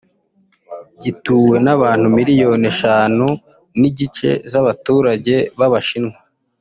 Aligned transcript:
Gituwe 1.03 1.55
n’abantu 1.65 2.05
miliyoni 2.17 2.65
eshanu 2.73 3.25
n’igice 3.79 4.29
z’abaturage 4.51 5.35
b’Abashinwa 5.57 6.17